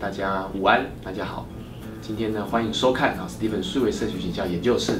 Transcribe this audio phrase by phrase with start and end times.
[0.00, 1.46] 大家午安，大家好。
[2.00, 4.94] 今天呢，欢迎收看啊，Steven 数位社群行销研究室。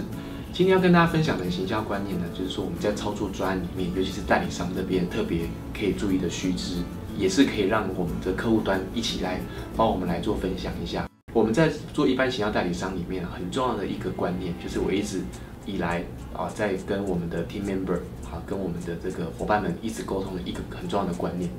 [0.52, 6.82] 今天要跟大家分享的行销观念呢，就是说我们在操作专案里面，尤其是代理商这边特别可以注意的须知，
[7.16, 9.40] 也是可以让我们的客户端一起来
[9.74, 11.08] 帮我们来做分享一下。
[11.32, 15.22] 我们在做一般行销代理商里面很重要的一个观念，就是我一直
[15.64, 16.04] 以来
[16.34, 17.96] 啊，在跟我们的 team member
[18.30, 21.50] 啊，跟我们的这个伙伴们一直沟通的一个很重要的观念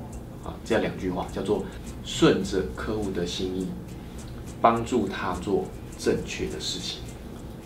[0.44, 1.64] 啊，这样两句话叫做
[2.04, 3.68] 顺着客户的心意，
[4.60, 5.64] 帮助他做
[5.98, 7.00] 正确的事情，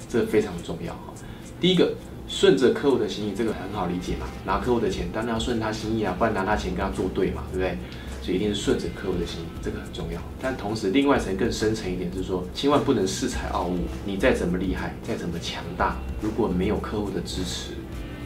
[0.09, 1.13] 这非常重要哈。
[1.61, 1.95] 第一个，
[2.29, 7.79] 顺着客户的心意，这个很好理解嘛，拿客户的钱当然要顺他心意啊，不然拿他钱跟他作对嘛，对不对？
[8.23, 10.21] 所以一定是顺着客户的心意，这个很重要。
[10.43, 13.79] 但同时，另外一层更深层一点，就是说，千万不能恃才傲物。
[14.05, 17.75] 你再怎么厉害，再怎么强大，如果没有客户的支持，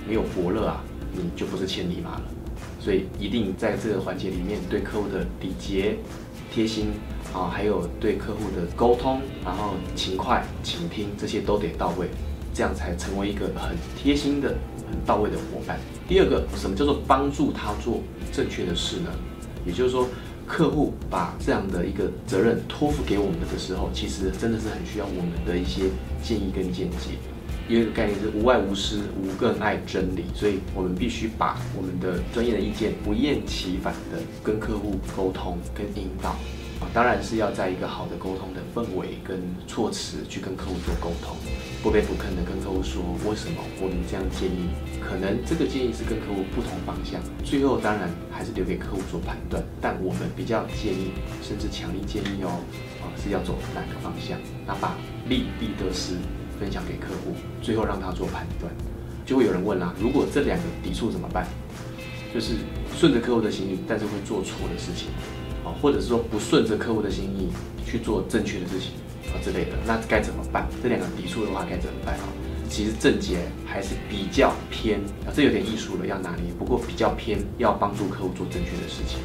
[0.08, 2.22] 没有伯乐啊，你就不是千里马了。
[2.80, 5.96] 所以一定在这个环节里面，对客户的礼节、
[6.50, 6.86] 贴心
[7.34, 12.08] 啊，还有对客户的沟通，然后勤快、倾听，这些都得到位，
[12.54, 14.48] 这样才成为一个很贴心的、
[14.88, 15.78] 很到位的伙伴。
[16.08, 18.00] 第二个，什么叫做帮助他做
[18.32, 19.10] 正确的事呢？
[19.66, 20.08] 也就是说，
[20.46, 25.82] 客户把这样的一个责任托付给我们的时候，其实真的是很需要我们的一些
[26.22, 27.18] 建议跟见解。
[27.70, 36.30] 一个概念是无外无私，无更爱真理，所以我们必须把我们的专业的意见不厌其烦的跟客户沟通跟引导。
[36.80, 41.36] 啊当然是要在一个好的沟通的氛围跟措辞去跟客户做沟通，
[41.82, 51.12] 不卑不吭的跟客户说为什么我们这样建议，可能这个建议是跟客户不同方向，最后当然还是留给客户做判断，但我们比较建议，
[51.42, 52.58] 甚至强力建议哦，
[53.04, 54.96] 啊是要走哪个方向，那把
[55.28, 56.14] 利弊得失
[56.60, 58.70] 分享给客户，最后让他做判断，
[59.24, 61.46] 就会有人问啦，如果这两个抵触怎么办？
[62.32, 62.54] 就是
[62.94, 65.08] 顺着客户的心意，但是会做错的事情
[65.64, 65.72] 啊。
[65.80, 67.48] 或者是说不顺着客户的心意
[67.84, 68.92] 去做正确的事情
[69.32, 70.68] 啊之类的，那该怎么办？
[70.82, 72.28] 这两个抵触的话该怎么办啊？
[72.68, 76.52] 其实正解还是比较偏啊，这有点艺术了，要拿捏。
[76.56, 79.18] 不过比较偏要帮助客户做正确的事情，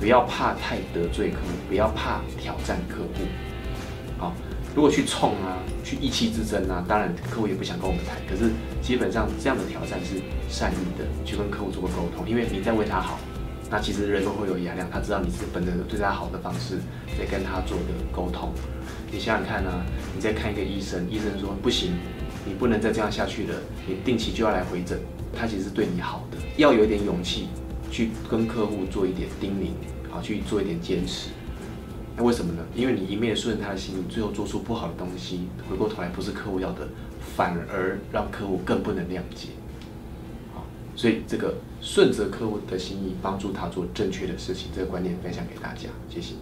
[0.00, 3.26] 不要怕太得罪客户，不要怕挑战客户。
[4.74, 8.16] 如果去冲啊，去意气之争啊，当然客户也不想跟我们谈。
[8.28, 8.50] 可是
[8.80, 13.18] 基本上这样的挑战是善意的，去跟客户做个沟通，因为你在为他好。
[13.70, 16.78] 那其实人都会有压量，他知道你是本着对他好的方式
[17.18, 18.52] 在跟他做的沟通。
[19.10, 19.70] 你想想看呢，
[20.14, 21.92] 你在看一个医生，医生说不行，
[22.46, 23.54] 你不能再这样下去了，
[23.86, 24.98] 你定期就要来回诊。
[25.34, 27.48] 他其实是对你好的，要有一点勇气
[27.90, 29.68] 去跟客户做一点叮咛，
[30.10, 31.30] 好去做一点坚持。
[32.14, 32.62] 那为什么呢？
[32.74, 36.86] 因为你一面顺着他的心意，最后做出不好的东西，回过头来不是客户要的，
[37.34, 39.48] 反而让客户更不能谅解。
[40.94, 46.34] 所以这个顺着客户的心意，帮助他做正确的事情，这个观念分享给大家，谢谢。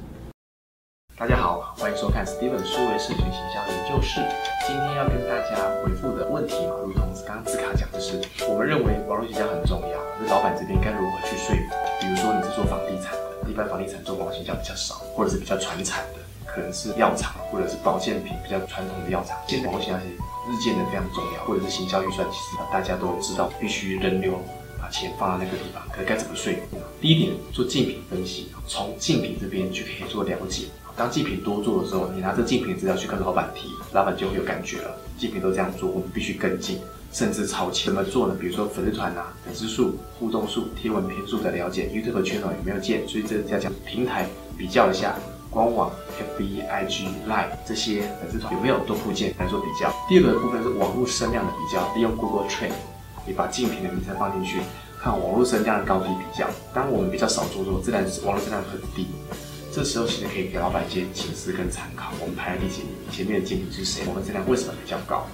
[1.17, 4.21] 大家好，欢迎收看 Steven 数位社群形象研究室。
[4.67, 11.63] 今天要跟大家回复的问题嘛，如同刚刚字卡讲的是，我们认为网络形象很重要，那老板这边该如何去说服？
[12.01, 13.15] 比如说你是做房地产，
[13.49, 20.07] 一般房地产做网络形象比较少，或者是比较传产的，可能是药厂或者是保健品比较传统的药厂，现在网络形象是。
[20.49, 24.41] 日渐的非常重要，或者是行销预算，其实大家都知道，必须人流
[24.81, 25.87] 把钱放在那个地方。
[25.93, 26.51] 可该怎么说？
[26.99, 30.65] 第一点，做竞品分析，从竞品这边就可以做了解。
[30.97, 34.97] 当竞品多做的时候，你拿着竞品资料去跟老板提，老板就会有感觉了。
[35.19, 36.81] 竞品都这样做，我们必须跟进，
[37.13, 37.87] 甚至超前。
[37.87, 38.37] 怎么做呢？
[38.41, 43.07] 比如说粉丝团啊，粉丝数、互动数、贴文篇数的了解，YouTube 圈有没有建？
[43.09, 44.27] 所以这要讲平台
[44.57, 45.15] 比较一下。
[45.53, 45.91] 官网、
[46.39, 49.93] FB、IG、Line 这些粉丝团有没有都附件来做比较？
[50.09, 52.71] 第二个部分是网络声量的比较，利用 Google Trend，
[53.27, 54.61] 你把竞品的名称放进去，
[55.03, 56.47] 看网络声量的高低比较。
[56.73, 59.09] 当我们比较少做做，自然是网络声量很低。
[59.73, 62.13] 这时候其实可以给老板一些警示跟参考。
[62.21, 62.91] 我们排在第几名？
[63.11, 64.05] 前面的竞品是谁？
[64.07, 65.27] 我们质量为什么比较高？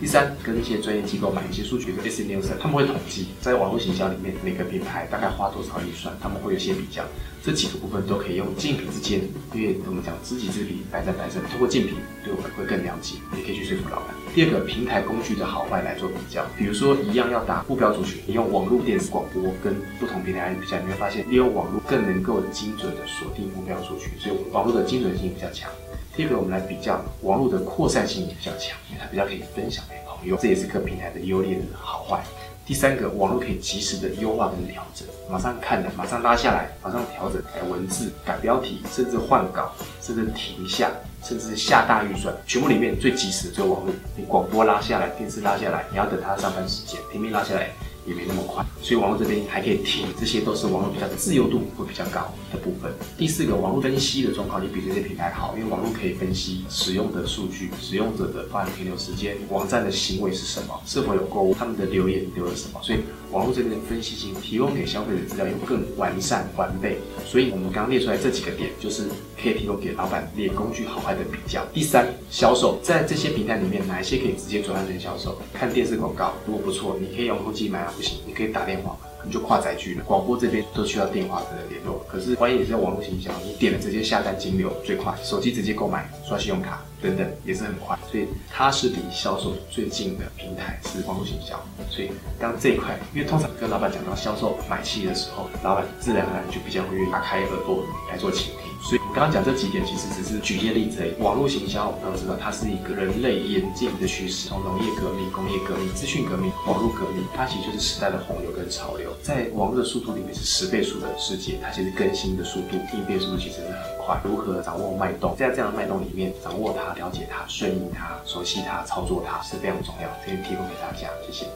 [0.00, 7.04] 第三，跟一些专业机构买一些数据，比如 S N N，他们会统计在网络行销里面每个品牌大概花多少预算，他们会有些比较。
[7.42, 9.20] 这几个部分都可以用竞品之间，
[9.54, 11.42] 因为我们讲知己知彼，百战百胜。
[11.50, 14.14] 通过竞品，对我们会更了解，也可以去说服老板。
[14.34, 25.70] 第二个，平台工具的好坏来做比较，比如说一样要打目标族群，你用网络电视广播跟不同平台来比较，你会发现利用网络更能够精准的锁定目标族群，所以网络的精准性比较强。
[26.16, 32.22] 第二个，我们来比较网络的扩散性也比较强，因为它比较可以分享给朋友，这也是各平台的优劣的好坏。
[32.66, 40.90] 第三个，网络可以及时的优化跟调整，马上看的，马上拉下来，马上调整，改文字、改标题，甚至换稿，甚至停下，
[41.24, 43.92] 甚至下大预算，全部里面最及时的只有网络。
[44.16, 47.70] 你广播拉下来，电视拉下来，你要等它上班时间，平面拉下来
[48.06, 52.90] 也没那么快，所以网络这边还可以停，这些都是网络比较自由度会比较高的部分。
[53.16, 63.00] 第四个，网络分析的状况也比这些平台好，因为网络可以分析使用的数据、使用者的发言停留时间、网站的行为是什么、是否有购物、他们的留言留了什么，所以
[63.30, 66.98] 网络这边的分析性提供给消费者资料又更完善完备。
[67.26, 69.04] 所以我们刚刚列出来这几个点，就是
[69.40, 71.64] 可以提供给老板列工具好坏的比较。
[71.72, 75.38] 第三，销售在这些平台里面，哪一些可以直接转换成销售？
[75.52, 78.96] 看电视广告，如果不错，你可以用手机买，不行，你可以打电话。
[79.22, 91.62] 你就跨载具了，广播这边都需要电话的联络，可是万一你是网络营销，你点了直接下单金流最快，手机直接购买，刷信用卡等等也是很快，所以它是离销售最近的平台是网络营销。
[91.90, 92.10] 所以
[92.40, 98.69] 当这一块，因为通常跟老板讲到销售买气的时候，老板自然而然就比较会愿意打开耳朵来做倾听。
[98.82, 101.04] 所以我刚刚讲这几点，其实只是举一些例子。
[101.20, 109.12] 网络行销，我们都知道它是一个人类演进的趋势，从农业革命、工业革命、资讯革命、网络革命，它其实就是时代的洪流跟潮流。
[109.22, 114.18] 在网络的速度里面是十倍速的世界，它其实更新的速度、应变速度其实是很快。
[114.24, 121.06] 如何掌握脉动，在这样的脉动里面掌握它、了解它、顺应它、熟悉它、操作它是非常重要，可以提供给大家。
[121.26, 121.46] 谢谢，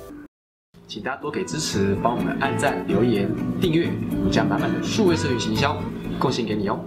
[0.86, 3.28] 请大家多给支持，帮我们按赞、留言、
[3.60, 5.76] 订阅，我们将满满的数位社群行销
[6.18, 6.78] 贡献给你哦。